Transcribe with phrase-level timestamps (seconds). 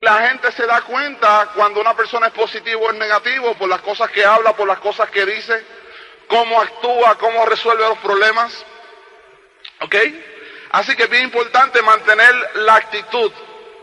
[0.00, 3.80] La gente se da cuenta cuando una persona es positivo o es negativo por las
[3.80, 5.64] cosas que habla, por las cosas que dice,
[6.28, 8.52] cómo actúa, cómo resuelve los problemas.
[9.80, 9.94] ¿Ok?
[10.72, 13.32] Así que es bien importante mantener la actitud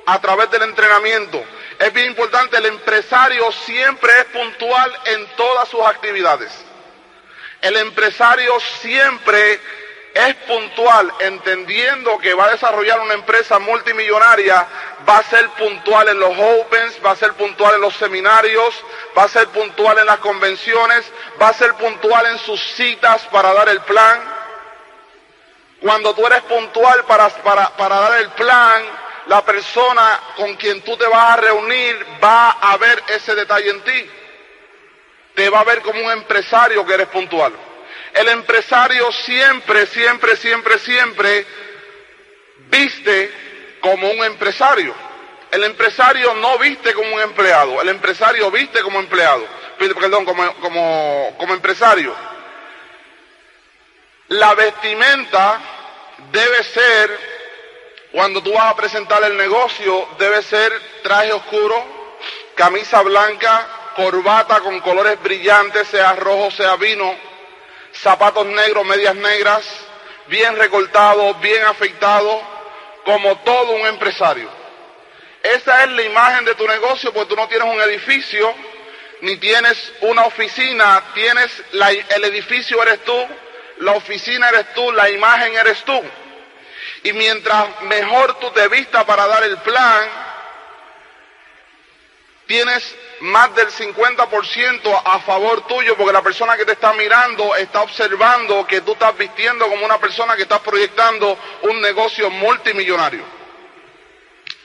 [0.06, 1.44] a través del entrenamiento.
[1.80, 6.54] Es bien importante, el empresario siempre es puntual en todas sus actividades.
[7.62, 9.60] El empresario siempre
[10.14, 14.68] es puntual, entendiendo que va a desarrollar una empresa multimillonaria,
[15.10, 18.76] va a ser puntual en los opens, va a ser puntual en los seminarios,
[19.18, 23.54] va a ser puntual en las convenciones, va a ser puntual en sus citas para
[23.54, 24.22] dar el plan.
[25.82, 28.84] Cuando tú eres puntual para, para, para dar el plan,
[29.28, 33.82] la persona con quien tú te vas a reunir va a ver ese detalle en
[33.82, 34.10] ti.
[35.34, 37.73] Te va a ver como un empresario que eres puntual.
[38.14, 41.46] El empresario siempre, siempre, siempre, siempre
[42.70, 43.32] viste
[43.82, 44.94] como un empresario.
[45.52, 49.46] El empresario no viste como un empleado, el empresario viste como empleado,
[49.78, 52.16] perdón, como, como, como empresario.
[54.30, 55.60] La vestimenta
[56.32, 57.20] debe ser,
[58.12, 60.72] cuando tú vas a presentar el negocio, debe ser
[61.04, 61.84] traje oscuro,
[62.56, 67.16] camisa blanca, corbata con colores brillantes, sea rojo, sea vino,
[67.94, 69.66] zapatos negros, medias negras,
[70.28, 72.42] bien recortado, bien afeitado,
[73.06, 74.50] como todo un empresario.
[75.42, 78.54] Esa es la imagen de tu negocio, porque tú no tienes un edificio,
[79.22, 83.28] ni tienes una oficina, tienes el edificio eres tú,
[83.80, 86.02] la oficina eres tú, la imagen eres tú.
[87.04, 90.10] Y mientras mejor tú te vistas para dar el plan,
[92.48, 97.82] tienes más del 50% a favor tuyo porque la persona que te está mirando está
[97.82, 103.24] observando que tú estás vistiendo como una persona que está proyectando un negocio multimillonario.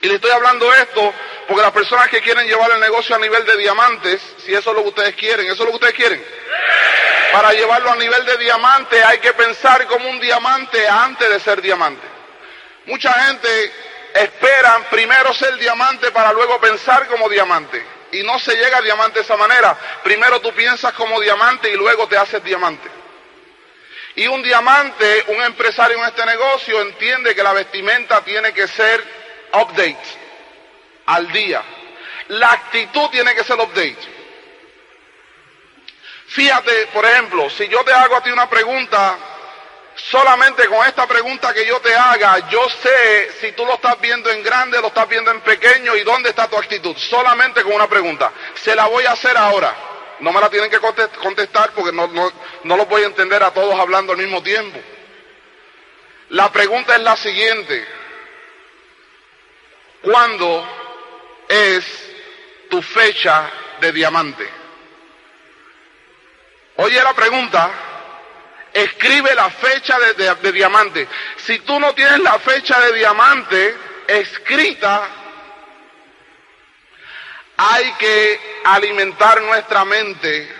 [0.01, 1.13] Y le estoy hablando esto
[1.47, 4.75] porque las personas que quieren llevar el negocio a nivel de diamantes, si eso es
[4.75, 6.23] lo que ustedes quieren, ¿eso es lo que ustedes quieren?
[7.31, 11.61] Para llevarlo a nivel de diamante hay que pensar como un diamante antes de ser
[11.61, 12.05] diamante.
[12.85, 13.73] Mucha gente
[14.13, 17.83] espera primero ser diamante para luego pensar como diamante.
[18.11, 19.77] Y no se llega a diamante de esa manera.
[20.03, 22.89] Primero tú piensas como diamante y luego te haces diamante.
[24.15, 29.03] Y un diamante, un empresario en este negocio entiende que la vestimenta tiene que ser
[29.53, 29.97] update,
[31.05, 31.63] al día.
[32.29, 34.19] La actitud tiene que ser update.
[36.27, 39.17] Fíjate, por ejemplo, si yo te hago a ti una pregunta,
[40.07, 44.29] solamente con esta pregunta que yo te haga, yo sé si tú lo estás viendo
[44.29, 46.95] en grande, lo estás viendo en pequeño y dónde está tu actitud.
[46.97, 48.31] Solamente con una pregunta.
[48.55, 49.75] Se la voy a hacer ahora.
[50.19, 52.31] No me la tienen que contestar porque no, no,
[52.63, 54.79] no los voy a entender a todos hablando al mismo tiempo.
[56.29, 57.87] La pregunta es la siguiente.
[60.01, 60.67] ¿Cuándo
[61.47, 61.85] es
[62.69, 63.49] tu fecha
[63.79, 64.47] de diamante?
[66.77, 67.88] Oye la pregunta,
[68.73, 71.07] escribe la fecha de, diamante.
[71.37, 73.75] Si tú no tienes la fecha de diamante
[74.07, 75.07] escrita,
[77.57, 80.55] hay que alimentar nuestra mente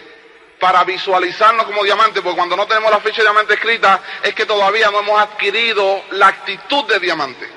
[0.59, 4.45] para visualizarnos como diamante, porque cuando no tenemos la fecha de diamante escrita es que
[4.45, 7.49] todavía no hemos adquirido la actitud de diamante.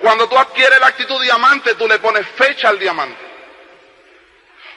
[0.00, 3.30] Cuando tú adquieres la actitud de diamante, tú le pones fecha al diamante.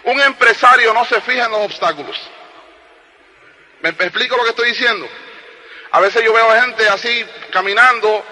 [0.03, 2.19] Un empresario no se fija en los obstáculos.
[3.83, 5.05] ¿Me explico lo que estoy diciendo?
[5.91, 8.23] A veces yo veo gente así caminando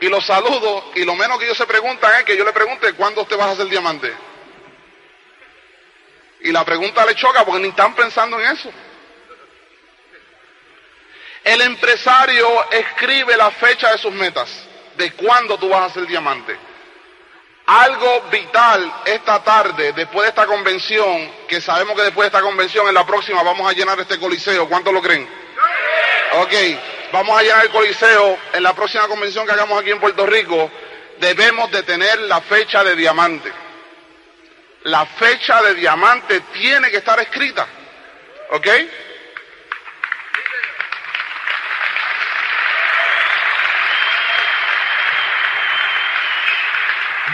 [0.00, 2.92] y los saludo y lo menos que ellos se preguntan es que yo le pregunte
[2.92, 4.14] cuándo usted va a hacer diamante.
[6.42, 8.70] Y la pregunta le choca porque ni están pensando en eso.
[11.42, 14.48] El empresario escribe la fecha de sus metas,
[14.96, 16.56] de cuándo tú vas a hacer diamante.
[17.66, 22.86] Algo vital esta tarde, después de esta convención, que sabemos que después de esta convención,
[22.88, 24.68] en la próxima vamos a llenar este coliseo.
[24.68, 25.26] ¿Cuánto lo creen?
[26.34, 26.52] Ok,
[27.10, 28.38] vamos a llenar el coliseo.
[28.52, 30.70] En la próxima convención que hagamos aquí en Puerto Rico,
[31.18, 33.50] debemos de tener la fecha de diamante.
[34.82, 37.66] La fecha de diamante tiene que estar escrita.
[38.50, 38.66] ¿Ok?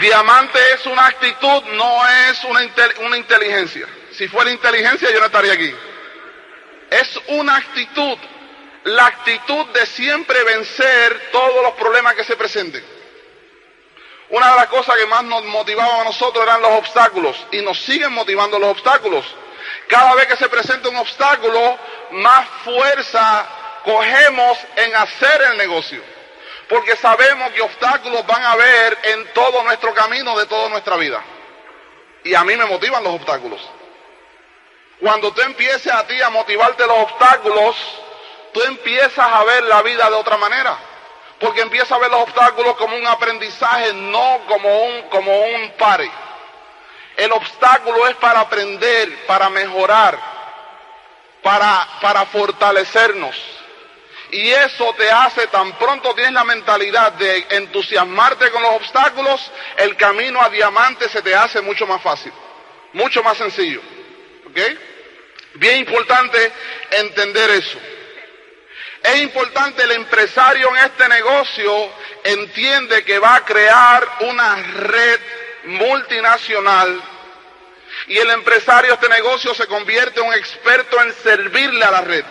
[0.01, 2.61] Diamante es una actitud, no es una,
[3.05, 3.87] una inteligencia.
[4.13, 5.71] Si fuera inteligencia yo no estaría aquí.
[6.89, 8.17] Es una actitud,
[8.85, 12.83] la actitud de siempre vencer todos los problemas que se presenten.
[14.29, 17.79] Una de las cosas que más nos motivaba a nosotros eran los obstáculos y nos
[17.79, 19.23] siguen motivando los obstáculos.
[19.87, 21.77] Cada vez que se presenta un obstáculo,
[22.13, 23.47] más fuerza
[23.83, 26.10] cogemos en hacer el negocio
[26.71, 31.21] porque sabemos que obstáculos van a haber en todo nuestro camino de toda nuestra vida.
[32.23, 33.59] Y a mí me motivan los obstáculos.
[35.01, 37.75] Cuando tú empieces a ti a motivarte los obstáculos,
[38.53, 40.77] tú empiezas a ver la vida de otra manera.
[41.41, 46.09] Porque empiezas a ver los obstáculos como un aprendizaje, no como un, como un pare.
[47.17, 50.17] El obstáculo es para aprender, para mejorar,
[51.43, 53.60] para, para fortalecernos.
[54.31, 59.97] Y eso te hace, tan pronto tienes la mentalidad de entusiasmarte con los obstáculos, el
[59.97, 62.31] camino a diamante se te hace mucho más fácil,
[62.93, 63.81] mucho más sencillo.
[64.47, 64.57] ¿Ok?
[65.55, 66.51] Bien importante
[66.91, 67.77] entender eso.
[69.03, 71.91] Es importante el empresario en este negocio
[72.23, 75.19] entiende que va a crear una red
[75.65, 77.01] multinacional
[78.07, 82.01] y el empresario de este negocio se convierte en un experto en servirle a la
[82.01, 82.25] red.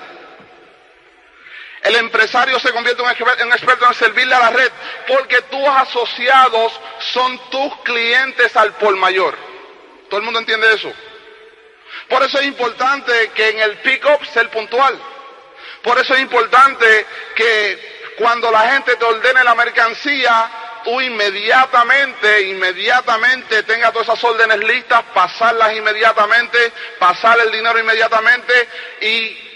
[1.82, 4.71] El empresario se convierte en un experto en servirle a la red
[5.09, 6.79] porque tus asociados
[7.12, 9.37] son tus clientes al por mayor.
[10.09, 10.93] ¿Todo el mundo entiende eso?
[12.09, 14.99] Por eso es importante que en el pick-up ser puntual.
[15.82, 20.50] Por eso es importante que cuando la gente te ordene la mercancía,
[20.85, 28.69] tú inmediatamente, inmediatamente tengas todas esas órdenes listas, pasarlas inmediatamente, pasar el dinero inmediatamente
[29.00, 29.50] y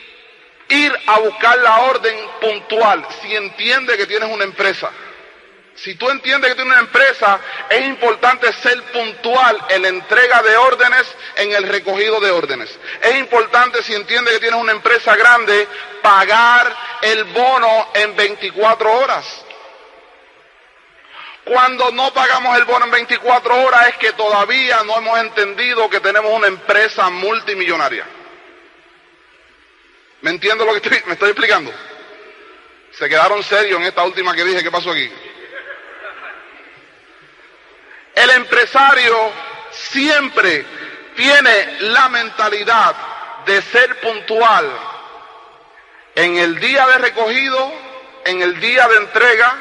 [0.69, 4.91] ir a buscar la orden puntual si entiende que tienes una empresa.
[5.77, 10.57] Si tú entiendes que tienes una empresa, es importante ser puntual en la entrega de
[10.57, 11.05] órdenes,
[11.37, 12.79] en el recogido de órdenes.
[13.03, 15.67] Es importante, si entiendes que tienes una empresa grande,
[16.01, 19.45] pagar el bono en 24 horas.
[21.45, 26.01] Cuando no pagamos el bono en 24 horas es que todavía no hemos entendido que
[26.01, 28.07] tenemos una empresa multimillonaria.
[30.25, 31.71] ¿Me entiendo lo que estoy, me estoy explicando?
[32.93, 34.63] Se quedaron serios en esta última que dije.
[34.63, 35.13] ¿Qué pasó aquí?
[38.15, 39.33] El empresario
[39.71, 40.65] siempre
[41.15, 42.97] tiene la mentalidad
[43.45, 44.67] de ser puntual
[46.15, 47.73] en el día de recogido,
[48.25, 49.59] en el día de entrega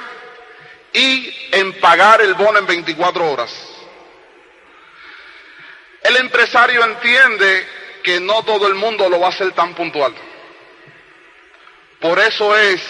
[0.93, 3.53] y en pagar el bono en 24 horas.
[6.03, 7.67] El empresario entiende
[8.01, 10.15] que no todo el mundo lo va a hacer tan puntual.
[12.03, 12.81] Por eso es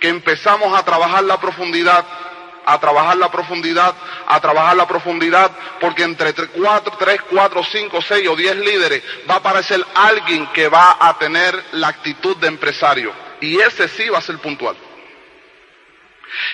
[0.00, 2.04] que empezamos a trabajar la profundidad,
[2.66, 3.94] a trabajar la profundidad,
[4.26, 9.34] a trabajar la profundidad, porque entre 4, 3, 4, 5, 6 o 10 líderes va
[9.34, 13.12] a aparecer alguien que va a tener la actitud de empresario.
[13.40, 14.76] Y ese sí va a ser puntual.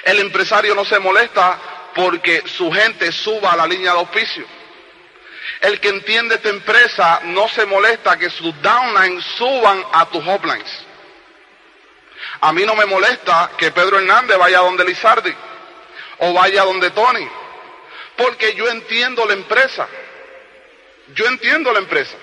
[0.05, 1.59] El empresario no se molesta
[1.95, 4.45] porque su gente suba a la línea de auspicio.
[5.63, 10.86] El que entiende esta empresa no se molesta que sus downlines suban a tus uplines.
[12.41, 15.35] A mí no me molesta que Pedro Hernández vaya donde Lizardi
[16.19, 17.29] o vaya donde Tony,
[18.17, 19.89] porque yo entiendo la empresa.
[21.15, 22.17] Yo entiendo la empresa.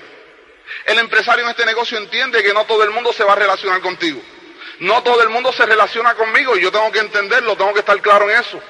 [0.85, 3.81] El empresario en este negocio entiende que no todo el mundo se va a relacionar
[3.81, 4.21] contigo.
[4.79, 7.99] No todo el mundo se relaciona conmigo y yo tengo que entenderlo, tengo que estar
[8.01, 8.61] claro en eso.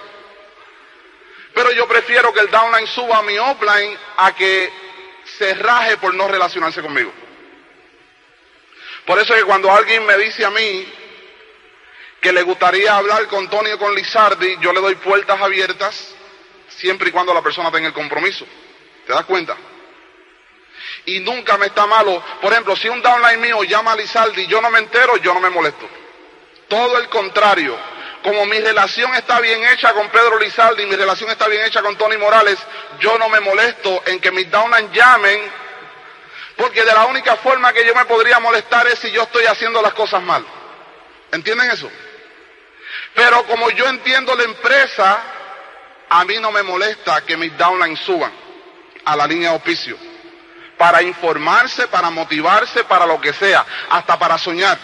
[1.53, 4.71] Pero yo prefiero que el downline suba a mi offline a que
[5.37, 7.11] se raje por no relacionarse conmigo.
[9.05, 10.93] Por eso es que cuando alguien me dice a mí,
[12.23, 16.15] que le gustaría hablar con Tony o con Lizardi, yo le doy puertas abiertas
[16.69, 18.45] siempre y cuando la persona tenga el compromiso.
[19.05, 19.57] ¿Te das cuenta?
[21.05, 22.23] Y nunca me está malo.
[22.41, 25.33] Por ejemplo, si un downline mío llama a Lizardi y yo no me entero, yo
[25.33, 25.85] no me molesto.
[26.69, 27.77] Todo el contrario.
[28.23, 31.97] Como mi relación está bien hecha con Pedro Lizardi mi relación está bien hecha con
[31.97, 32.57] Tony Morales,
[33.01, 35.41] yo no me molesto en que mis downlines llamen,
[36.55, 39.81] porque de la única forma que yo me podría molestar es si yo estoy haciendo
[39.81, 40.45] las cosas mal.
[41.33, 41.91] ¿Entienden eso?
[43.15, 45.21] Pero como yo entiendo la empresa,
[46.09, 48.31] a mí no me molesta que mis downlines suban
[49.05, 49.97] a la línea de auspicio.
[50.77, 54.77] Para informarse, para motivarse, para lo que sea, hasta para soñar.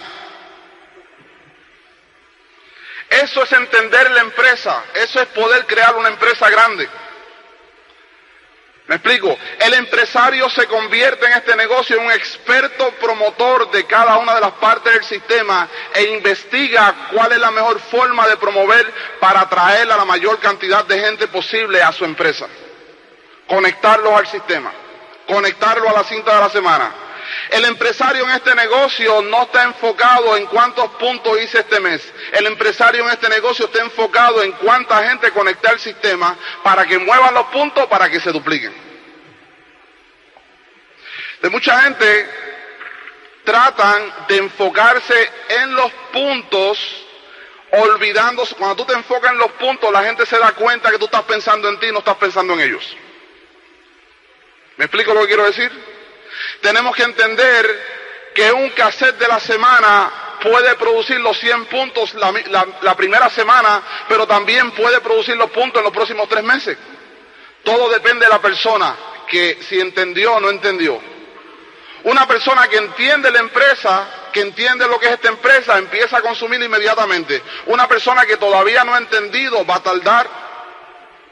[3.10, 6.88] Eso es entender la empresa, eso es poder crear una empresa grande.
[8.90, 9.38] ¿Me explico?
[9.60, 14.42] El empresario se convierte en este negocio en un experto promotor de cada una de
[14.42, 19.92] las partes del sistema e investiga cuál es la mejor forma de promover para atraer
[19.92, 22.48] a la mayor cantidad de gente posible a su empresa.
[23.48, 24.72] Conectarlos al sistema,
[25.28, 26.92] conectarlo a la cinta de la semana.
[27.52, 32.02] El empresario en este negocio no está enfocado en cuántos puntos hice este mes.
[32.32, 36.98] El empresario en este negocio está enfocado en cuánta gente conecta al sistema para que
[36.98, 38.74] muevan los puntos para que se dupliquen.
[41.42, 42.30] De mucha gente
[43.44, 47.06] tratan de enfocarse en los puntos
[47.72, 51.06] olvidándose, cuando tú te enfocas en los puntos, la gente se da cuenta que tú
[51.06, 52.98] estás pensando en ti y no estás pensando en ellos.
[54.78, 55.72] ¿Me explico lo que quiero decir?
[56.62, 58.00] Tenemos que entender
[58.34, 60.12] que un cassette de la semana
[60.42, 62.34] puede producir los 100 puntos la,
[62.82, 66.78] la, primera semana, pero también puede producir los puntos en los próximos tres meses.
[67.64, 68.96] Todo depende de la persona,
[69.28, 71.00] que si entendió o no entendió.
[72.04, 76.22] Una persona que entiende la empresa, que entiende lo que es esta empresa, empieza a
[76.22, 77.42] consumir inmediatamente.
[77.66, 80.28] Una persona que todavía no ha entendido va a tardar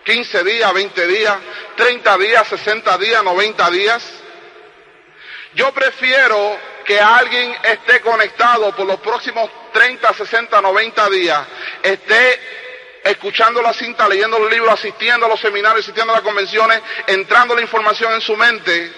[0.04, 1.38] 15 días, 20 días,
[1.78, 4.04] 30 días, 60 días, 90 días.
[5.58, 11.48] Yo prefiero que alguien esté conectado por los próximos 30, 60, 90 días,
[11.82, 12.40] esté
[13.04, 17.56] escuchando la cinta, leyendo los libros, asistiendo a los seminarios, asistiendo a las convenciones, entrando
[17.56, 18.94] la información en su mente,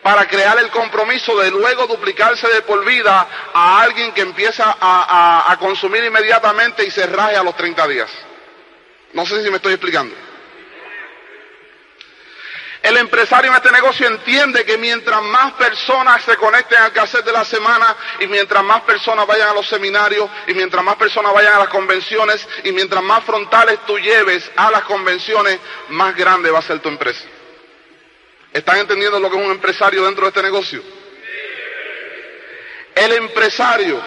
[0.00, 5.56] para crear el compromiso de luego duplicarse de por vida a alguien que empieza a,
[5.58, 8.10] consumir inmediatamente y se raje a los 30 días.
[9.14, 10.27] No sé si me estoy explicando.
[12.82, 17.32] El empresario en este negocio entiende que mientras más personas se conecten al cassette de
[17.32, 21.54] la semana y mientras más personas vayan a los seminarios y mientras más personas vayan
[21.54, 25.58] a las convenciones y mientras más frontales tú lleves a las convenciones,
[25.88, 27.24] más grande va a ser tu empresa.
[28.52, 30.82] ¿Están entendiendo lo que es un empresario dentro de este negocio?
[32.94, 34.00] El empresario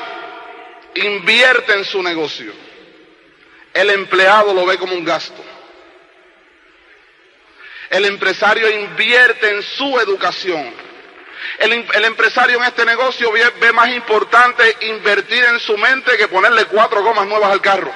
[0.95, 2.53] invierte en su negocio.
[3.73, 5.50] El empleado lo ve como un gasto.
[7.91, 10.73] El empresario invierte en su educación.
[11.59, 16.65] El, empresario en este negocio ve, ve más importante invertir en su mente que ponerle
[16.65, 17.91] cuatro gomas nuevas al carro.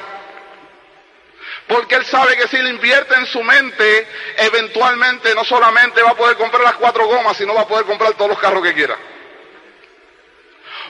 [1.68, 6.16] Porque él sabe que si le invierte en su mente, eventualmente no solamente va a
[6.16, 8.98] poder comprar las cuatro gomas, sino va a poder comprar todos los carros que quiera.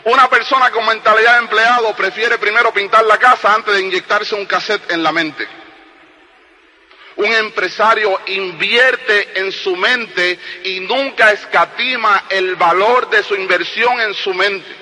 [0.06, 4.48] Una persona con mentalidad de empleado prefiere primero pintar la casa antes de inyectarse un
[4.48, 5.48] cassette en la mente.
[7.18, 14.14] Un empresario invierte en su mente y nunca escatima el valor de su inversión en
[14.14, 14.76] su mente.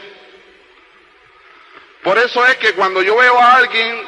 [2.04, 4.04] Por eso es que cuando yo veo a alguien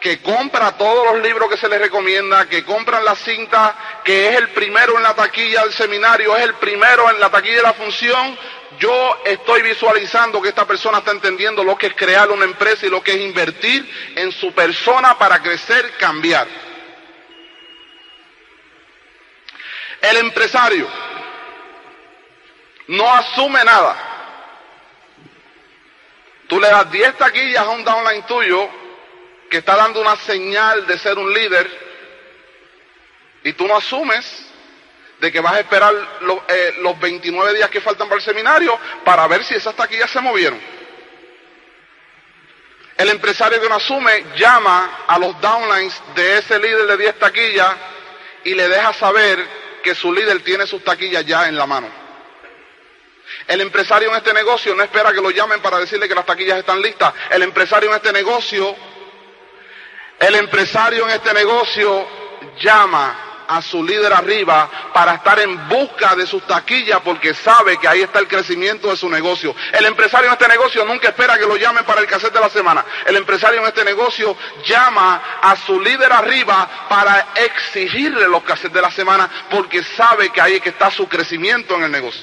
[0.00, 4.36] que compra todos los libros que se le recomienda, que compran la cinta, que es
[4.36, 7.74] el primero en la taquilla del seminario, es el primero en la taquilla de la
[7.74, 8.36] función,
[8.78, 12.90] yo estoy visualizando que esta persona está entendiendo lo que es crear una empresa y
[12.90, 16.46] lo que es invertir en su persona para crecer, cambiar.
[20.00, 20.88] El empresario
[22.88, 23.96] no asume nada.
[26.48, 28.68] Tú le das 10 taquillas a un downline tuyo
[29.48, 31.70] que está dando una señal de ser un líder
[33.44, 34.46] y tú no asumes
[35.20, 35.94] de que vas a esperar
[36.48, 40.20] eh, los 29 días que faltan para el seminario para ver si esas taquillas se
[40.20, 40.60] movieron.
[42.96, 47.74] El empresario que no asume llama a los downlines de ese líder de 10 taquillas
[48.44, 51.88] y le deja saber que su líder tiene sus taquillas ya en la mano.
[53.46, 56.58] El empresario en este negocio no espera que lo llamen para decirle que las taquillas
[56.58, 57.14] están listas.
[57.30, 58.76] El empresario en este negocio
[60.20, 62.06] el empresario en este negocio
[62.60, 67.88] llama a su líder arriba para estar en busca de sus taquillas porque sabe que
[67.88, 69.54] ahí está el crecimiento de su negocio.
[69.72, 72.48] El empresario en este negocio nunca espera que lo llamen para el cassette de la
[72.48, 72.84] semana.
[73.04, 78.82] El empresario en este negocio llama a su líder arriba para exigirle los cassettes de
[78.82, 82.22] la semana porque sabe que ahí es que está su crecimiento en el negocio.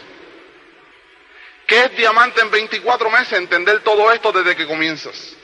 [1.65, 3.33] ¿Qué es diamante en 24 meses?
[3.33, 5.35] Entender todo esto desde que comienzas.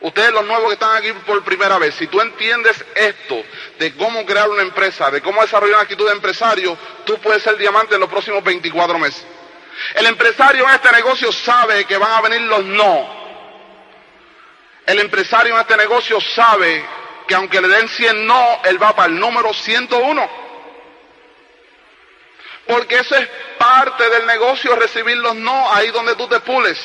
[0.00, 3.42] Ustedes los nuevos que están aquí por primera vez, si tú entiendes esto
[3.78, 7.56] de cómo crear una empresa, de cómo desarrollar una actitud de empresario, tú puedes ser
[7.56, 9.26] diamante en los próximos 24 meses.
[9.94, 13.18] El empresario en este negocio sabe que van a venir los no.
[14.86, 16.84] El empresario en este negocio sabe
[17.26, 20.30] que aunque le den 100 no, él va para el número 101.
[22.68, 23.28] Porque eso es
[23.58, 26.78] parte del negocio, recibir los no ahí donde tú te pules.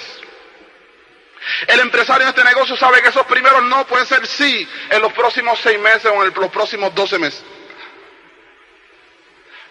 [1.67, 5.11] El empresario en este negocio sabe que esos primeros no pueden ser sí en los
[5.13, 7.43] próximos seis meses o en los próximos doce meses.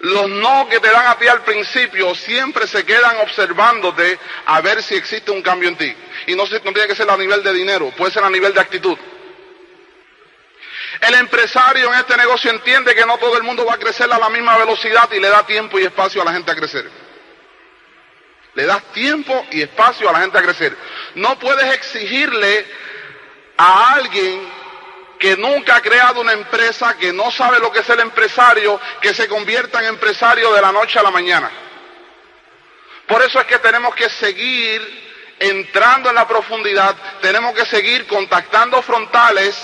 [0.00, 4.82] Los no que te dan a ti al principio siempre se quedan observándote a ver
[4.82, 5.94] si existe un cambio en ti.
[6.26, 8.60] Y no, no tiene que ser a nivel de dinero, puede ser a nivel de
[8.60, 8.98] actitud.
[11.00, 14.18] El empresario en este negocio entiende que no todo el mundo va a crecer a
[14.18, 17.01] la misma velocidad y le da tiempo y espacio a la gente a crecer.
[18.54, 20.76] Le das tiempo y espacio a la gente a crecer.
[21.14, 22.66] No puedes exigirle
[23.56, 24.48] a alguien
[25.18, 29.14] que nunca ha creado una empresa, que no sabe lo que es el empresario, que
[29.14, 31.50] se convierta en empresario de la noche a la mañana.
[33.06, 38.82] Por eso es que tenemos que seguir entrando en la profundidad, tenemos que seguir contactando
[38.82, 39.56] frontales,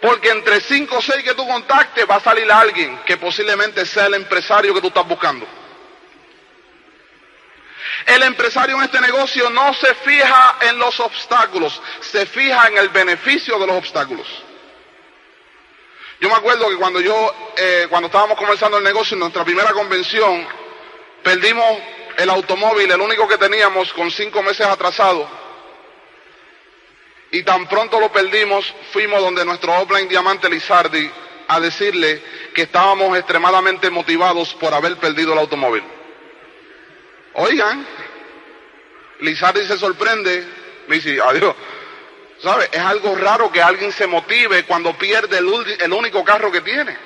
[0.00, 4.06] Porque entre cinco o seis que tú contactes va a salir alguien que posiblemente sea
[4.06, 5.46] el empresario que tú estás buscando.
[8.06, 12.88] El empresario en este negocio no se fija en los obstáculos, se fija en el
[12.88, 14.26] beneficio de los obstáculos.
[16.20, 19.72] Yo me acuerdo que cuando yo, eh, cuando estábamos comenzando el negocio en nuestra primera
[19.72, 20.46] convención,
[21.22, 21.78] perdimos
[22.16, 25.26] el automóvil, el único que teníamos con cinco meses atrasado.
[27.32, 31.10] Y tan pronto lo perdimos, fuimos donde nuestro offline diamante Lizardi
[31.48, 32.22] a decirle
[32.54, 35.99] que estábamos extremadamente motivados por haber perdido el automóvil.
[37.34, 37.86] Oigan,
[39.20, 40.46] Lizardi se sorprende,
[40.86, 41.54] me dice, adiós.
[42.42, 42.68] ¿Sabe?
[42.72, 46.96] Es algo raro que alguien se motive cuando pierde el, el único carro que tiene.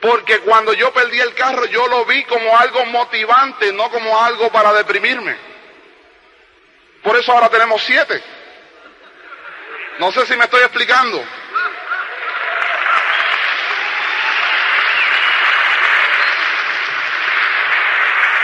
[0.00, 4.50] Porque cuando yo perdí el carro yo lo vi como algo motivante, no como algo
[4.50, 5.36] para deprimirme.
[7.02, 8.22] Por eso ahora tenemos siete.
[9.98, 11.24] No sé si me estoy explicando.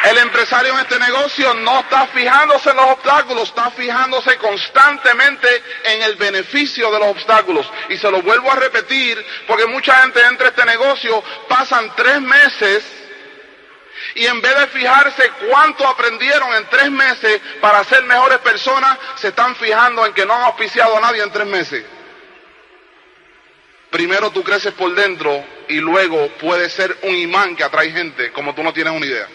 [0.05, 5.49] El empresario en este negocio no está fijándose en los obstáculos, está fijándose constantemente
[5.83, 7.67] en el beneficio de los obstáculos.
[7.89, 12.21] Y se lo vuelvo a repetir porque mucha gente entra a este negocio, pasan tres
[12.21, 12.85] meses
[14.15, 19.29] y en vez de fijarse cuánto aprendieron en tres meses para ser mejores personas, se
[19.29, 21.83] están fijando en que no han auspiciado a nadie en tres meses.
[23.89, 28.55] Primero tú creces por dentro y luego puedes ser un imán que atrae gente como
[28.55, 29.29] tú no tienes una idea.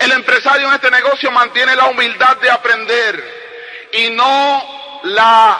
[0.00, 5.58] El empresario en este negocio mantiene la humildad de aprender y no la,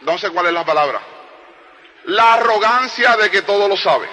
[0.00, 0.98] no sé cuál es la palabra,
[2.04, 4.08] la arrogancia de que todo lo sabe.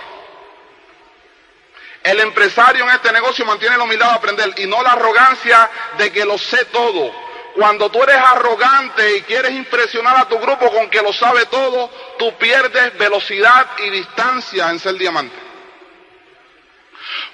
[2.04, 6.12] El empresario en este negocio mantiene la humildad de aprender y no la arrogancia de
[6.12, 7.14] que lo sé todo.
[7.56, 11.90] Cuando tú eres arrogante y quieres impresionar a tu grupo con que lo sabe todo,
[12.20, 15.45] tú pierdes velocidad y distancia en ser diamante.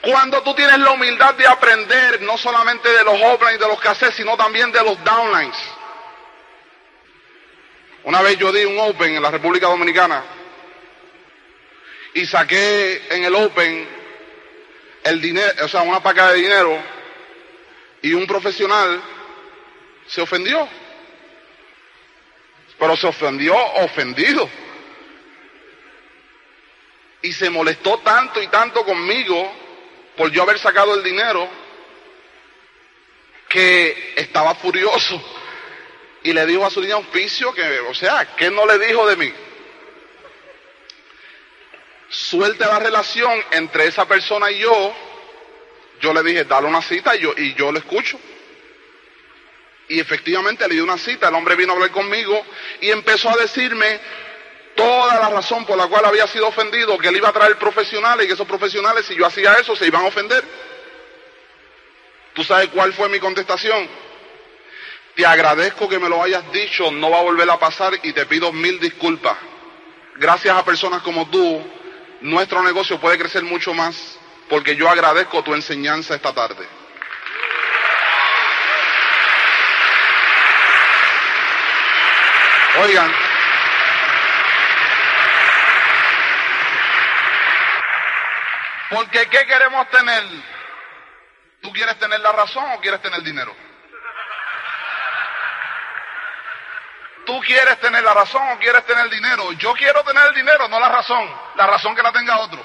[0.01, 4.15] Cuando tú tienes la humildad de aprender no solamente de los uplines, de los cassettes,
[4.15, 5.57] sino también de los downlines.
[8.03, 10.23] Una vez yo di un open en la República Dominicana
[12.15, 13.87] y saqué en el open
[15.03, 16.81] el dinero, o sea, una paca de dinero
[18.01, 19.01] y un profesional
[20.07, 20.67] se ofendió.
[22.79, 24.49] Pero se ofendió ofendido.
[27.21, 29.60] Y se molestó tanto y tanto conmigo
[30.21, 31.49] por yo haber sacado el dinero
[33.49, 35.19] que estaba furioso
[36.21, 39.15] y le dijo a su niña auspicio que, o sea, ¿qué no le dijo de
[39.15, 39.33] mí?
[42.07, 44.93] Suelte la relación entre esa persona y yo.
[46.01, 48.19] Yo le dije, dale una cita y yo, y yo lo escucho.
[49.87, 52.45] Y efectivamente le di una cita, el hombre vino a hablar conmigo
[52.79, 53.99] y empezó a decirme
[54.75, 58.25] toda la razón por la cual había sido ofendido, que él iba a traer profesionales
[58.25, 60.43] y que esos profesionales, si yo hacía eso, se iban a ofender.
[62.33, 63.89] ¿Tú sabes cuál fue mi contestación?
[65.15, 68.25] Te agradezco que me lo hayas dicho, no va a volver a pasar y te
[68.25, 69.37] pido mil disculpas.
[70.15, 71.61] Gracias a personas como tú,
[72.21, 74.17] nuestro negocio puede crecer mucho más
[74.49, 76.67] porque yo agradezco tu enseñanza esta tarde.
[82.83, 83.11] Oigan,
[88.91, 90.23] Porque ¿qué queremos tener?
[91.61, 93.55] ¿Tú quieres tener la razón o quieres tener dinero?
[97.25, 99.53] ¿Tú quieres tener la razón o quieres tener dinero?
[99.53, 101.33] Yo quiero tener el dinero, no la razón.
[101.55, 102.61] La razón que la tenga otro.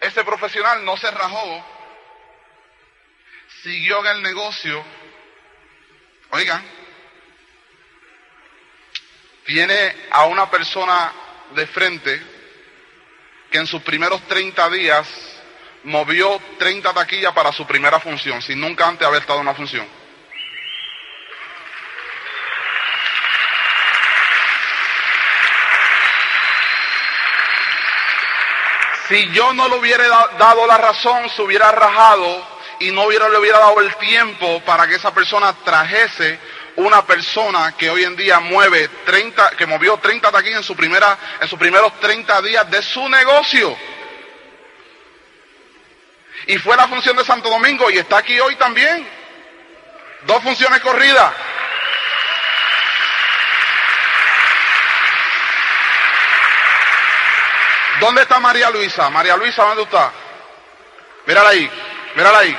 [0.00, 1.64] Ese profesional no se rajó,
[3.62, 4.84] siguió en el negocio.
[6.30, 6.81] Oigan,
[9.44, 11.12] tiene a una persona
[11.54, 12.22] de frente
[13.50, 15.08] que en sus primeros 30 días
[15.84, 19.86] movió 30 taquillas para su primera función, sin nunca antes haber estado en una función.
[29.08, 30.04] Si yo no le hubiera
[30.38, 32.46] dado la razón, se hubiera rajado
[32.78, 36.38] y no hubiera, le hubiera dado el tiempo para que esa persona trajese
[36.76, 41.18] una persona que hoy en día mueve 30, que movió 30 taquillas en, su primera,
[41.40, 43.76] en sus primeros 30 días de su negocio.
[46.46, 49.06] Y fue la función de Santo Domingo y está aquí hoy también.
[50.22, 51.32] Dos funciones corridas.
[58.00, 59.10] ¿Dónde está María Luisa?
[59.10, 60.10] María Luisa, ¿dónde está?
[61.26, 61.70] Mírala ahí,
[62.16, 62.58] mírala ahí.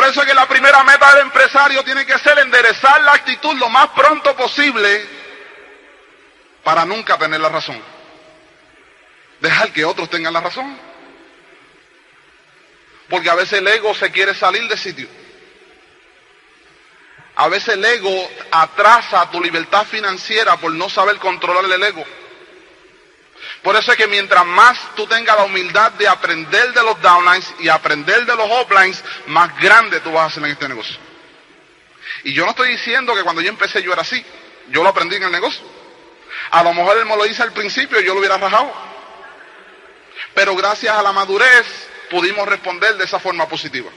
[0.00, 3.54] Por eso es que la primera meta del empresario tiene que ser enderezar la actitud
[3.58, 5.06] lo más pronto posible
[6.64, 7.78] para nunca tener la razón.
[9.40, 10.74] Dejar que otros tengan la razón.
[13.10, 15.06] Porque a veces el ego se quiere salir de sitio.
[17.36, 22.06] A veces el ego atrasa tu libertad financiera por no saber controlar el ego.
[23.62, 27.54] Por eso es que mientras más tú tengas la humildad de aprender de los downlines
[27.58, 30.96] y aprender de los uplines, más grande tú vas a hacer en este negocio.
[32.24, 34.24] Y yo no estoy diciendo que cuando yo empecé yo era así.
[34.68, 35.62] Yo lo aprendí en el negocio.
[36.50, 38.72] A lo mejor él me lo dice al principio y yo lo hubiera rajado.
[40.34, 43.90] Pero gracias a la madurez pudimos responder de esa forma positiva.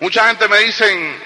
[0.00, 1.22] Mucha gente me dicen,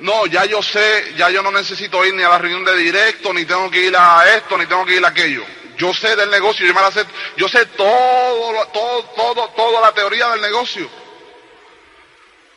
[0.00, 3.32] no, ya yo sé, ya yo no necesito ir ni a la reunión de directo,
[3.32, 5.44] ni tengo que ir a esto, ni tengo que ir a aquello.
[5.76, 6.66] Yo sé del negocio,
[7.36, 10.88] yo sé todo, todo, todo, toda la teoría del negocio.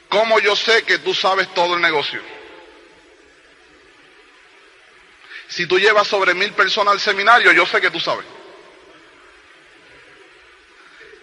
[0.09, 2.21] ¿Cómo yo sé que tú sabes todo el negocio?
[5.47, 8.25] Si tú llevas sobre mil personas al seminario, yo sé que tú sabes.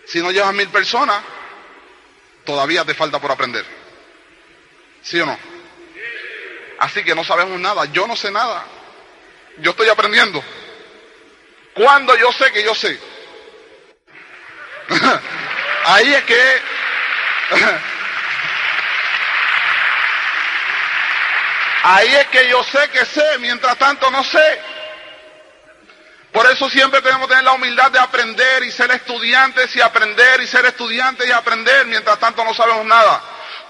[0.07, 1.23] Si no llevas mil personas,
[2.45, 3.65] todavía te falta por aprender.
[5.03, 5.58] ¿Sí o no?
[6.79, 7.85] Así que no sabemos nada.
[7.87, 8.65] Yo no sé nada.
[9.59, 10.43] Yo estoy aprendiendo.
[11.75, 12.99] Cuando yo sé que yo sé.
[15.85, 16.63] Ahí es que...
[21.85, 24.61] Ahí es que yo sé que sé, mientras tanto no sé.
[26.33, 30.41] Por eso siempre tenemos que tener la humildad de aprender y ser estudiantes y aprender
[30.41, 33.23] y ser estudiantes y aprender, mientras tanto no sabemos nada.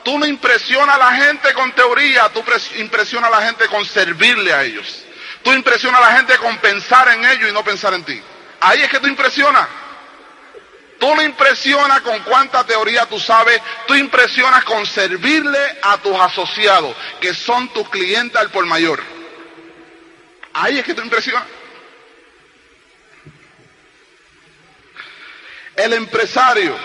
[0.04, 2.42] Tú no impresionas a la gente con teoría, tú
[2.76, 5.04] impresionas a la gente con servirle a ellos.
[5.42, 8.20] Tú impresionas a la gente con pensar en ellos y no pensar en ti.
[8.60, 9.66] Ahí es que tú impresionas.
[10.98, 16.96] Tú no impresionas con cuánta teoría tú sabes, tú impresionas con servirle a tus asociados,
[17.20, 19.00] que son tus clientes al por mayor.
[20.54, 21.44] Ahí es que tú impresionas.
[25.76, 26.76] El empresario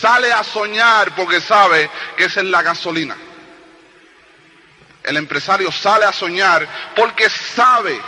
[0.00, 3.16] sale a soñar porque sabe que esa es la gasolina.
[5.02, 8.00] El empresario sale a soñar porque sabe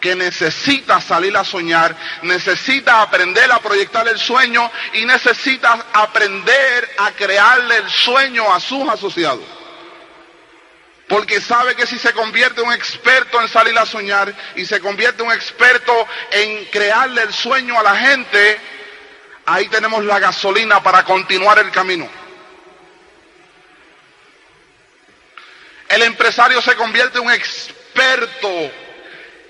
[0.00, 7.12] que necesita salir a soñar, necesita aprender a proyectar el sueño y necesita aprender a
[7.12, 9.44] crearle el sueño a sus asociados.
[11.08, 14.80] Porque sabe que si se convierte en un experto en salir a soñar y se
[14.80, 18.60] convierte en un experto en crearle el sueño a la gente,
[19.46, 22.08] ahí tenemos la gasolina para continuar el camino.
[25.88, 28.48] El empresario se convierte en un experto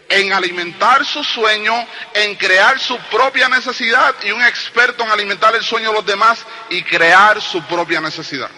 [0.08, 5.62] en alimentar su sueño, en crear su propia necesidad y un experto en alimentar el
[5.62, 8.50] sueño de los demás y crear su propia necesidad.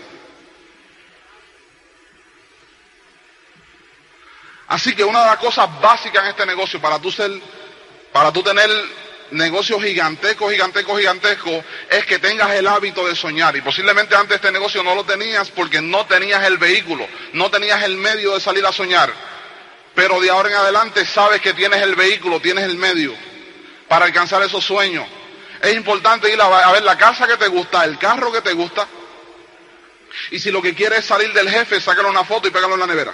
[4.67, 7.31] Así que una de las cosas básicas en este negocio para tú ser,
[8.13, 8.69] para tú tener
[9.31, 13.57] negocios gigantescos, gigantescos, gigantescos, es que tengas el hábito de soñar.
[13.57, 17.83] Y posiblemente antes este negocio no lo tenías porque no tenías el vehículo, no tenías
[17.83, 19.13] el medio de salir a soñar.
[19.95, 23.15] Pero de ahora en adelante sabes que tienes el vehículo, tienes el medio
[23.89, 25.07] para alcanzar esos sueños.
[25.63, 28.87] Es importante ir a, ver la casa que te gusta, el carro que te gusta.
[30.31, 32.81] Y si lo que quieres es salir del jefe, sácale una foto y pégalo en
[32.81, 33.13] la nevera.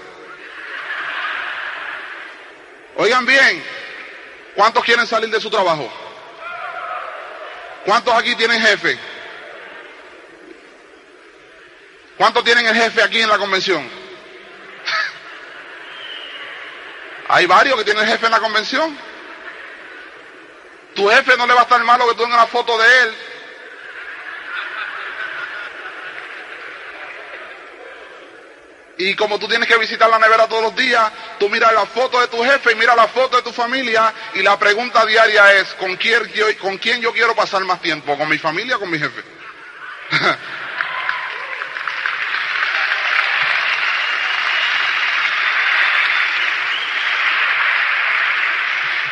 [2.96, 3.62] Oigan bien,
[4.54, 5.90] ¿cuántos quieren salir de su trabajo?
[7.84, 8.98] ¿Cuántos aquí tienen jefe?
[12.16, 13.82] ¿Cuántos tienen el jefe aquí en la convención?
[17.28, 18.98] Hay varios que tienen jefe en la convención.
[20.94, 23.14] Tu jefe no le va a estar malo que tú tengas una foto de él.
[29.00, 32.20] Y como tú tienes que visitar la nevera todos los días, tú miras la foto
[32.20, 35.68] de tu jefe y miras la foto de tu familia y la pregunta diaria es,
[35.74, 38.18] ¿con quién, ¿con quién yo quiero pasar más tiempo?
[38.18, 39.22] ¿Con mi familia o con mi jefe?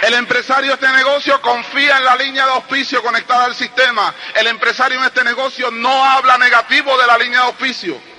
[0.03, 4.15] El empresario de este negocio confía en la línea de auspicio conectada al sistema.
[4.35, 8.18] El empresario en este negocio no habla negativo de la línea de auspicio.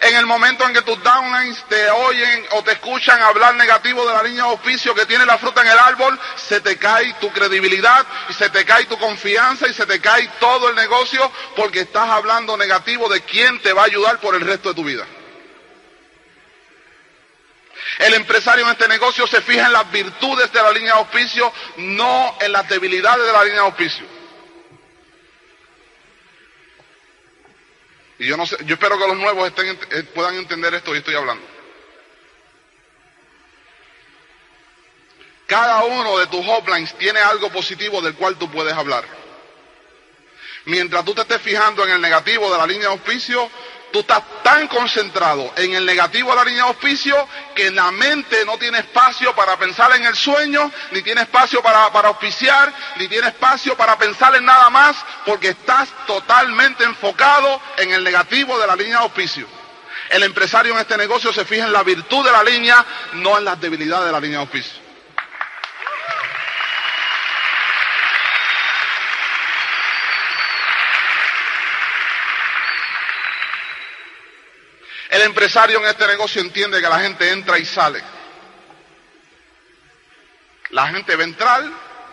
[0.00, 4.14] En el momento en que tus downlines te oyen o te escuchan hablar negativo de
[4.14, 7.30] la línea de auspicio que tiene la fruta en el árbol, se te cae tu
[7.32, 11.80] credibilidad y se te cae tu confianza y se te cae todo el negocio porque
[11.80, 15.06] estás hablando negativo de quién te va a ayudar por el resto de tu vida.
[17.98, 21.52] El empresario en este negocio se fija en las virtudes de la línea de auspicio,
[21.76, 24.23] no en las debilidades de la línea de auspicio.
[28.18, 30.98] Y yo no sé, yo espero que los nuevos estén, eh, puedan entender esto y
[30.98, 31.44] estoy hablando.
[35.46, 39.04] Cada uno de tus hotlines tiene algo positivo del cual tú puedes hablar.
[40.66, 43.50] Mientras tú te estés fijando en el negativo de la línea de auspicio,
[43.94, 48.44] tú estás tan concentrado en el negativo de la línea de auspicio que la mente
[48.44, 53.06] no tiene espacio para pensar en el sueño, ni tiene espacio para, para auspiciar, ni
[53.06, 58.66] tiene espacio para pensar en nada más, porque estás totalmente enfocado en el negativo de
[58.66, 59.46] la línea de auspicio.
[60.10, 63.44] El empresario en este negocio se fija en la virtud de la línea, no en
[63.44, 64.83] las debilidades de la línea de auspicio.
[75.14, 78.02] El empresario en este negocio entiende que la gente entra y sale.
[80.70, 81.62] La gente va a entrar,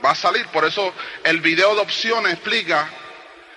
[0.06, 0.46] va a salir.
[0.50, 2.88] Por eso el video de opciones explica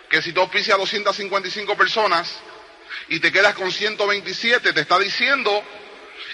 [0.09, 2.35] que si tú auspicias a 255 personas
[3.09, 5.62] y te quedas con 127, te está diciendo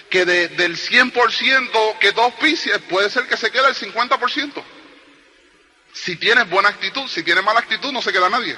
[0.09, 4.63] que del 100% que tú auspicias, puede ser que se quede el 50%.
[5.91, 8.55] Si tienes buena actitud, si tienes mala actitud, no se queda nadie.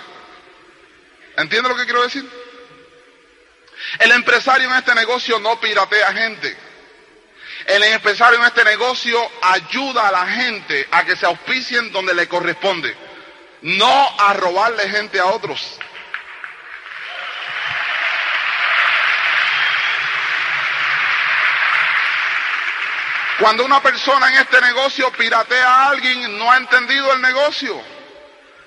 [1.37, 2.42] ¿Entiendes lo que quiero decir?
[3.99, 6.57] El empresario en este negocio no piratea gente.
[7.65, 12.27] El empresario en este negocio ayuda a la gente a que se auspicien donde le
[12.27, 12.95] corresponde,
[13.61, 15.79] no a robarle gente a otros.
[23.39, 27.92] Cuando una persona en este negocio piratea a alguien, no ha entendido el negocio.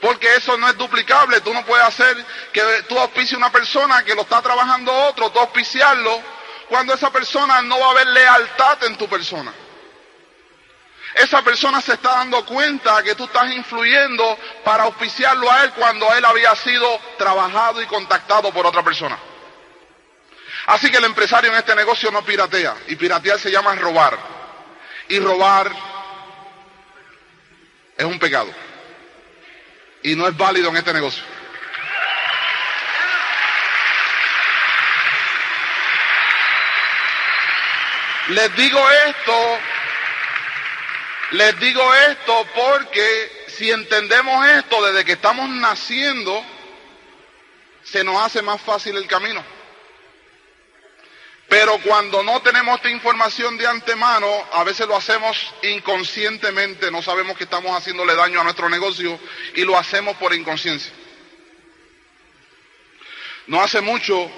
[0.00, 1.40] Porque eso no es duplicable.
[1.40, 5.38] Tú no puedes hacer que tú auspicies una persona que lo está trabajando otro, tú
[5.38, 6.22] auspiciarlo,
[6.68, 9.52] cuando esa persona no va a haber lealtad en tu persona.
[11.14, 16.12] Esa persona se está dando cuenta que tú estás influyendo para auspiciarlo a él cuando
[16.12, 19.18] él había sido trabajado y contactado por otra persona.
[20.66, 22.76] Así que el empresario en este negocio no piratea.
[22.88, 24.18] Y piratear se llama robar.
[25.08, 25.72] Y robar
[27.96, 28.65] es un pecado
[30.06, 31.24] y no es válido en este negocio.
[38.28, 39.58] Les digo esto,
[41.32, 46.40] les digo esto porque si entendemos esto desde que estamos naciendo,
[47.82, 49.44] se nos hace más fácil el camino.
[51.58, 57.34] Pero cuando no tenemos esta información de antemano, a veces lo hacemos inconscientemente, no sabemos
[57.34, 59.18] que estamos haciéndole daño a nuestro negocio
[59.54, 60.92] y lo hacemos por inconsciencia.
[63.46, 64.30] No hace mucho,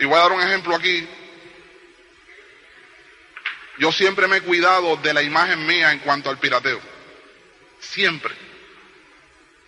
[0.00, 1.06] y voy a dar un ejemplo aquí,
[3.78, 6.80] yo siempre me he cuidado de la imagen mía en cuanto al pirateo.
[7.78, 8.34] Siempre.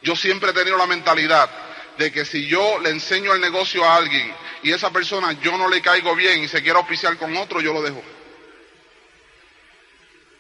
[0.02, 1.48] Yo siempre he tenido la mentalidad
[1.96, 5.68] de que si yo le enseño el negocio a alguien y esa persona yo no
[5.68, 8.02] le caigo bien y se quiere oficiar con otro, yo lo dejo.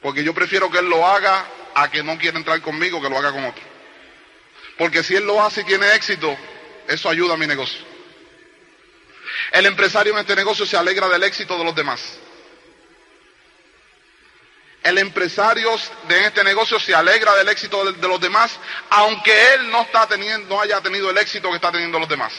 [0.02, 3.18] Porque yo prefiero que él lo haga a que no quiera entrar conmigo, que lo
[3.18, 3.62] haga con otro.
[4.76, 6.36] Porque si él lo hace y tiene éxito,
[6.86, 7.80] eso ayuda a mi negocio.
[9.52, 12.18] El empresario en este negocio se alegra del éxito de los demás.
[14.82, 15.76] El empresario
[16.06, 18.58] de este negocio se alegra del éxito de, de los demás,
[18.90, 22.32] aunque él no, está teniendo, no haya tenido el éxito que está teniendo los demás.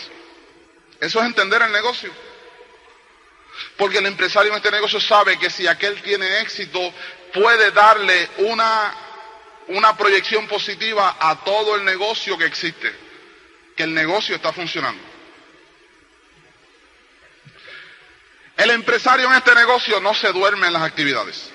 [1.00, 2.12] Eso es entender el negocio.
[3.78, 6.94] Porque el empresario en este negocio sabe que si aquel tiene éxito,
[7.34, 8.94] puede darle una,
[9.68, 12.94] una proyección positiva a todo el negocio que existe.
[13.76, 15.02] Que el negocio está funcionando.
[18.58, 21.50] El empresario en este negocio no se duerme en las actividades.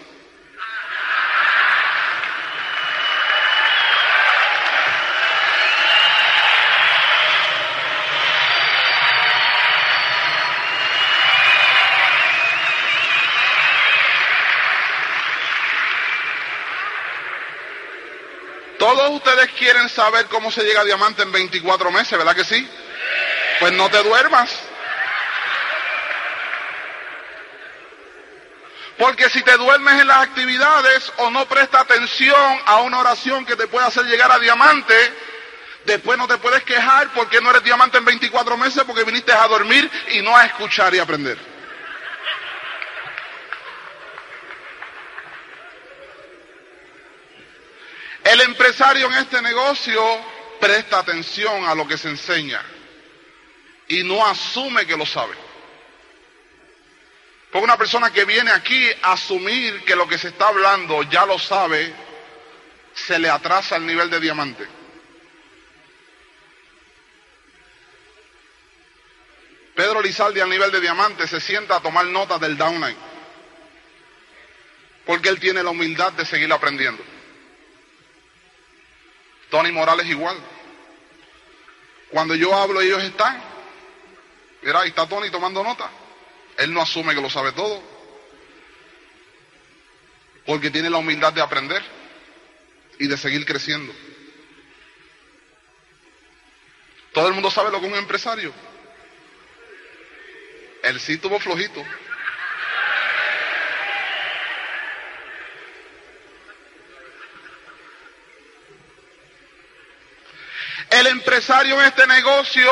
[18.95, 22.65] Todos ustedes quieren saber cómo se llega a diamante en 24 meses, ¿verdad que sí?
[23.59, 24.57] Pues no te duermas.
[28.97, 33.57] Porque si te duermes en las actividades o no presta atención a una oración que
[33.57, 34.95] te pueda hacer llegar a diamante,
[35.87, 39.49] después no te puedes quejar porque no eres diamante en 24 meses porque viniste a
[39.49, 41.54] dormir y no a escuchar y aprender.
[48.45, 50.03] Empresario en este negocio
[50.61, 52.63] presta atención a lo que se enseña
[53.89, 55.35] y no asume que lo sabe.
[57.51, 61.25] Porque una persona que viene aquí a asumir que lo que se está hablando ya
[61.25, 61.95] lo sabe,
[62.95, 64.67] se le atrasa el nivel de diamante.
[69.75, 72.97] Pedro Lizaldi al nivel de diamante se sienta a tomar notas del downline.
[75.05, 77.14] Porque él tiene la humildad de seguir aprendiendo.
[79.55, 80.37] Tony Morales igual.
[82.11, 83.41] Cuando yo hablo ellos están.
[84.63, 85.89] Mira, ahí está Tony tomando nota.
[86.57, 87.81] Él no asume que lo sabe todo.
[90.45, 91.81] Porque tiene la humildad de aprender
[92.99, 93.95] y de seguir creciendo.
[97.13, 98.53] Todo el mundo sabe lo que es un empresario.
[100.83, 101.81] Él sí tuvo flojito.
[110.95, 112.71] El empresario en este negocio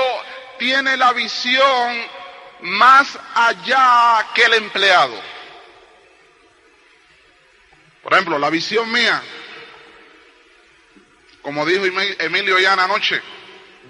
[0.57, 2.07] tiene la visión
[2.61, 5.21] más allá que el empleado.
[8.01, 9.21] Por ejemplo, la visión mía,
[11.43, 11.85] como dijo
[12.21, 13.21] Emilio ya anoche,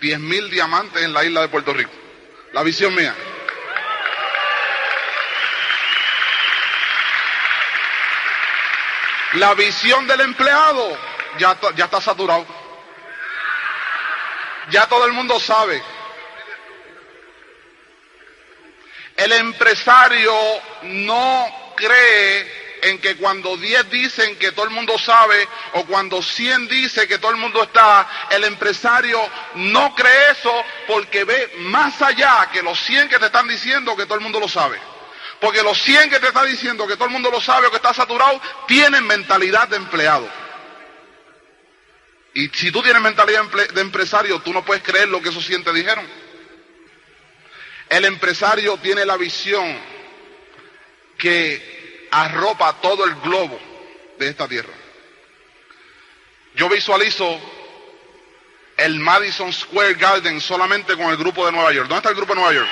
[0.00, 1.92] 10 mil diamantes en la isla de Puerto Rico.
[2.54, 3.14] La visión mía.
[9.34, 10.98] La visión del empleado
[11.38, 12.61] ya, ya está saturado.
[14.70, 15.82] Ya todo el mundo sabe.
[19.16, 20.34] El empresario
[20.82, 26.66] no cree en que cuando 10 dicen que todo el mundo sabe o cuando 100
[26.66, 29.20] dice que todo el mundo está, el empresario
[29.54, 34.04] no cree eso porque ve más allá que los 100 que te están diciendo que
[34.04, 34.80] todo el mundo lo sabe.
[35.40, 37.76] Porque los 100 que te están diciendo que todo el mundo lo sabe o que
[37.76, 40.28] está saturado, tienen mentalidad de empleado.
[42.34, 45.64] Y si tú tienes mentalidad de empresario, tú no puedes creer lo que esos 100
[45.64, 46.06] te dijeron.
[47.88, 49.78] El empresario tiene la visión
[51.18, 53.60] que arropa todo el globo
[54.18, 54.72] de esta tierra.
[56.54, 57.40] Yo visualizo
[58.76, 61.88] el Madison Square Garden solamente con el grupo de Nueva York.
[61.88, 62.68] ¿Dónde está el grupo de Nueva York?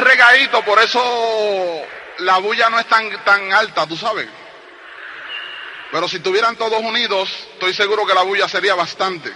[0.00, 1.82] Están regaditos, por eso
[2.18, 4.28] la bulla no es tan, tan alta, tú sabes.
[5.92, 9.32] Pero si estuvieran todos unidos, estoy seguro que la bulla sería bastante.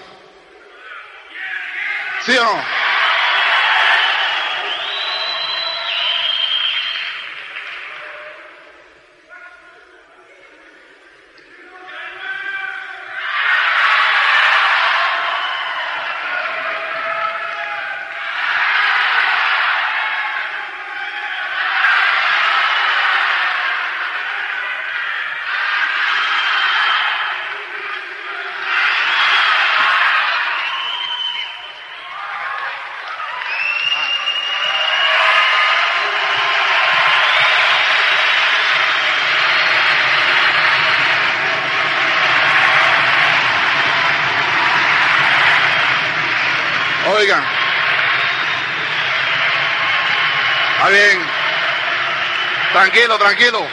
[2.24, 2.85] ¿Sí o no?
[47.07, 47.44] Oigan.
[50.77, 51.27] Está bien.
[52.95, 53.67] Tranquilo, tranquilo.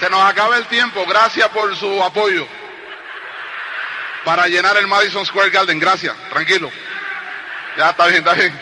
[0.00, 1.04] Se nos acaba el tiempo.
[1.04, 2.48] Gracias por su apoyo.
[4.24, 5.78] Para llenar el Madison Square Garden.
[5.78, 6.16] Gracias.
[6.30, 6.72] Tranquilo.
[7.76, 8.58] Ya está bien, está bien.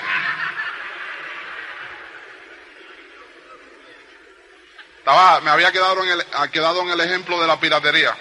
[4.99, 8.17] Estaba, me había quedado en, el, quedado en el ejemplo de la piratería.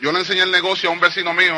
[0.00, 1.56] Yo le enseñé el negocio a un vecino mío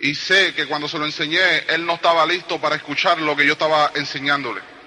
[0.00, 3.44] y sé que cuando se lo enseñé, él no estaba listo para escuchar lo que
[3.44, 4.77] yo estaba enseñándole.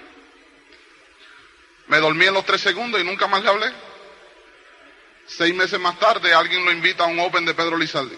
[1.92, 3.70] Me dormí en los tres segundos y nunca más le hablé.
[5.26, 8.16] Seis meses más tarde, alguien lo invita a un Open de Pedro Lizaldi.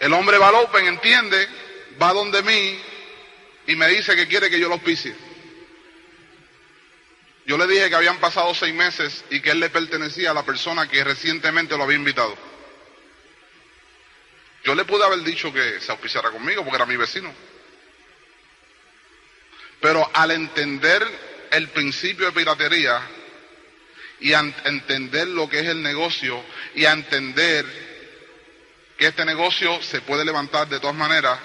[0.00, 1.48] El hombre va al Open, entiende,
[2.02, 2.82] va donde mí
[3.68, 5.14] y me dice que quiere que yo lo auspicie.
[7.46, 10.44] Yo le dije que habían pasado seis meses y que él le pertenecía a la
[10.44, 12.36] persona que recientemente lo había invitado.
[14.64, 17.32] Yo le pude haber dicho que se auspiciara conmigo porque era mi vecino.
[19.82, 21.04] Pero al entender
[21.50, 23.02] el principio de piratería
[24.20, 26.42] y a entender lo que es el negocio
[26.76, 27.66] y a entender
[28.96, 31.36] que este negocio se puede levantar de todas maneras,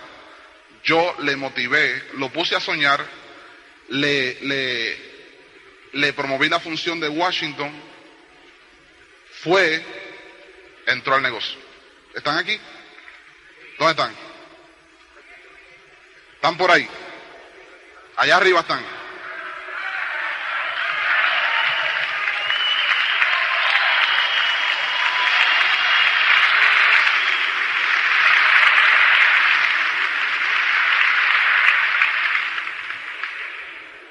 [0.83, 3.03] yo le motivé, lo puse a soñar,
[3.89, 4.37] le,
[5.93, 7.71] le, promoví la función de Washington,
[9.41, 9.83] fue,
[10.85, 11.57] entró al negocio.
[12.13, 12.55] ¿Están aquí?
[13.79, 14.15] ¿Dónde están?
[16.35, 16.87] ¿Están por ahí?
[18.17, 18.83] Allá arriba están.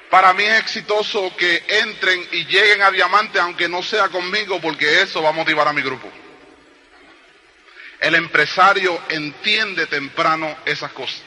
[0.09, 5.01] Para mí es exitoso que entren y lleguen a diamante, aunque no sea conmigo, porque
[5.01, 6.09] eso va a motivar a mi grupo.
[7.99, 11.26] El empresario entiende temprano esas cosas.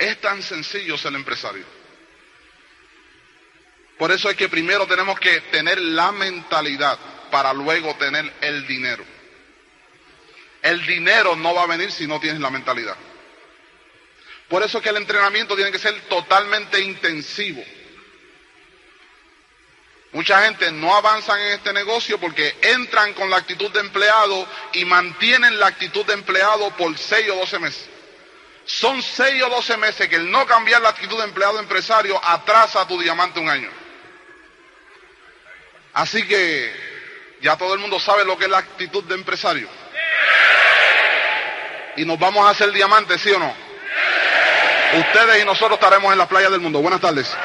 [0.00, 1.66] Es tan sencillo ser empresario.
[3.98, 6.98] Por eso es que primero tenemos que tener la mentalidad
[7.30, 9.04] para luego tener el dinero.
[10.62, 12.96] El dinero no va a venir si no tienes la mentalidad.
[14.48, 17.62] Por eso es que el entrenamiento tiene que ser totalmente intensivo.
[20.12, 24.86] Mucha gente no avanza en este negocio porque entran con la actitud de empleado y
[24.86, 27.99] mantienen la actitud de empleado por 6 o 12 meses.
[28.70, 32.82] Son 6 o 12 meses que el no cambiar la actitud de empleado empresario atrasa
[32.82, 33.68] a tu diamante un año.
[35.92, 36.72] Así que
[37.42, 39.68] ya todo el mundo sabe lo que es la actitud de empresario.
[41.96, 43.52] Y nos vamos a hacer diamantes, ¿sí o no?
[44.98, 46.80] Ustedes y nosotros estaremos en las playas del mundo.
[46.80, 47.36] Buenas tardes.